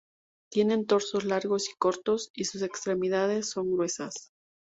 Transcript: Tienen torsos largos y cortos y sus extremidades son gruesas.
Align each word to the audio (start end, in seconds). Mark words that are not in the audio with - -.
Tienen 0.49 0.87
torsos 0.87 1.25
largos 1.25 1.69
y 1.69 1.73
cortos 1.77 2.31
y 2.33 2.45
sus 2.45 2.63
extremidades 2.63 3.51
son 3.51 3.69
gruesas. 3.71 4.31